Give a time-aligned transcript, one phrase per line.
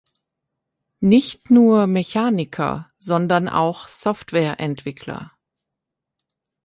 [0.99, 5.29] Nicht nur Mechaniker, sondern auch Softwareentwickler.